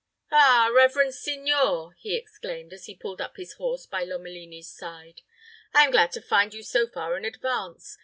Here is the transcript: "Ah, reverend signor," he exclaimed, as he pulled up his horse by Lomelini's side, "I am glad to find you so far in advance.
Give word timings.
"Ah, 0.31 0.67
reverend 0.73 1.13
signor," 1.13 1.93
he 1.99 2.15
exclaimed, 2.15 2.73
as 2.73 2.87
he 2.87 2.95
pulled 2.95 3.21
up 3.21 3.37
his 3.37 3.53
horse 3.53 3.85
by 3.85 4.03
Lomelini's 4.03 4.67
side, 4.67 5.21
"I 5.75 5.83
am 5.85 5.91
glad 5.91 6.11
to 6.13 6.21
find 6.23 6.55
you 6.55 6.63
so 6.63 6.87
far 6.87 7.15
in 7.17 7.23
advance. 7.23 7.99